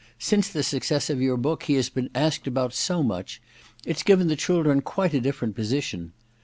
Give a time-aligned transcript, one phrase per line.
[0.17, 3.39] Since the success of your book he has been asked about so much—
[3.85, 6.13] ^it*s given the children quite a different position.